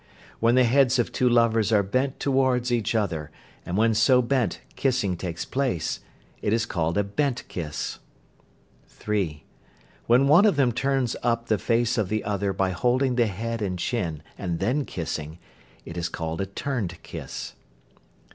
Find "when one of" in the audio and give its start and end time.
10.07-10.55